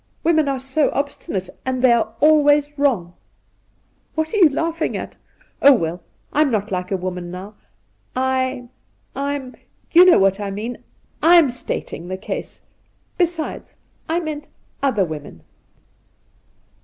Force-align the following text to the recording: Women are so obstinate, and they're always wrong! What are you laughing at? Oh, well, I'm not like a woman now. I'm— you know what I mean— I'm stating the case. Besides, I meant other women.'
Women 0.23 0.47
are 0.49 0.57
so 0.57 0.89
obstinate, 0.93 1.47
and 1.63 1.83
they're 1.83 2.07
always 2.21 2.79
wrong! 2.79 3.13
What 4.15 4.33
are 4.33 4.37
you 4.37 4.49
laughing 4.49 4.97
at? 4.97 5.15
Oh, 5.61 5.73
well, 5.73 6.01
I'm 6.33 6.49
not 6.49 6.71
like 6.71 6.89
a 6.91 6.97
woman 6.97 7.29
now. 7.29 7.53
I'm— 8.15 8.71
you 9.91 10.05
know 10.05 10.17
what 10.17 10.39
I 10.39 10.49
mean— 10.49 10.83
I'm 11.37 11.51
stating 11.51 12.07
the 12.07 12.17
case. 12.17 12.63
Besides, 13.19 13.77
I 14.09 14.19
meant 14.21 14.49
other 14.81 15.05
women.' 15.05 15.43